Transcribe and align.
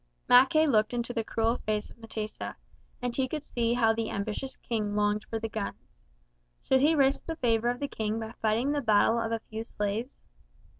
Mackay 0.27 0.65
looked 0.65 0.95
into 0.95 1.13
the 1.13 1.23
cruel 1.23 1.57
face 1.59 1.91
of 1.91 1.97
M'tesa, 1.99 2.55
and 3.03 3.15
he 3.15 3.27
could 3.27 3.43
see 3.43 3.75
how 3.75 3.93
the 3.93 4.09
ambitious 4.09 4.55
King 4.57 4.95
longed 4.95 5.25
for 5.25 5.37
the 5.37 5.47
guns. 5.47 6.01
Should 6.63 6.81
he 6.81 6.95
risk 6.95 7.27
the 7.27 7.35
favour 7.35 7.67
of 7.69 7.79
the 7.79 7.87
King 7.87 8.17
by 8.19 8.31
fighting 8.41 8.71
the 8.71 8.81
battle 8.81 9.19
of 9.19 9.31
a 9.31 9.37
few 9.51 9.63
slaves? 9.63 10.19